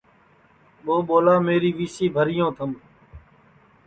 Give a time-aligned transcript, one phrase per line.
[0.85, 2.71] ٻو ٻولا میری وی سی بھریو تھم